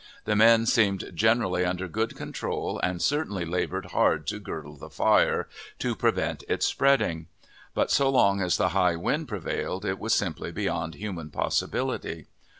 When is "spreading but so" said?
6.65-8.09